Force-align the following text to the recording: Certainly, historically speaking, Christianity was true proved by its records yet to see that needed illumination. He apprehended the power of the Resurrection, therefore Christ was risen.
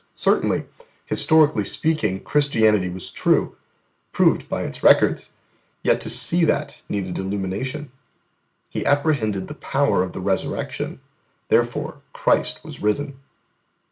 Certainly, 0.15 0.65
historically 1.05 1.63
speaking, 1.63 2.21
Christianity 2.21 2.89
was 2.89 3.11
true 3.11 3.55
proved 4.11 4.49
by 4.49 4.63
its 4.63 4.81
records 4.81 5.29
yet 5.83 6.01
to 6.01 6.09
see 6.09 6.43
that 6.43 6.81
needed 6.89 7.19
illumination. 7.19 7.91
He 8.67 8.83
apprehended 8.83 9.47
the 9.47 9.53
power 9.53 10.01
of 10.01 10.13
the 10.13 10.19
Resurrection, 10.19 11.01
therefore 11.49 12.01
Christ 12.13 12.65
was 12.65 12.81
risen. 12.81 13.19